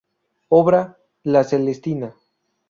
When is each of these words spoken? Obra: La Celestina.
Obra: 0.47 0.97
La 1.25 1.43
Celestina. 1.43 2.11